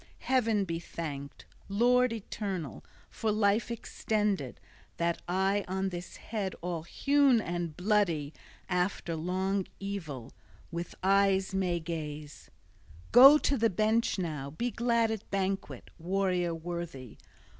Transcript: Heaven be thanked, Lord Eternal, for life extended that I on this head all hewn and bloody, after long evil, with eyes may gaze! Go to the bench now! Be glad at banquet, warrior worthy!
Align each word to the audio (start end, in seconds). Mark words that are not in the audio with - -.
Heaven 0.21 0.65
be 0.65 0.79
thanked, 0.79 1.45
Lord 1.69 2.11
Eternal, 2.11 2.83
for 3.11 3.31
life 3.31 3.69
extended 3.69 4.59
that 4.97 5.21
I 5.27 5.63
on 5.67 5.89
this 5.89 6.15
head 6.17 6.55
all 6.63 6.81
hewn 6.81 7.39
and 7.39 7.77
bloody, 7.77 8.33
after 8.67 9.15
long 9.15 9.67
evil, 9.79 10.31
with 10.71 10.95
eyes 11.03 11.53
may 11.53 11.79
gaze! 11.79 12.49
Go 13.11 13.37
to 13.37 13.55
the 13.55 13.69
bench 13.69 14.17
now! 14.17 14.49
Be 14.49 14.71
glad 14.71 15.11
at 15.11 15.29
banquet, 15.29 15.91
warrior 15.99 16.55
worthy! 16.55 17.19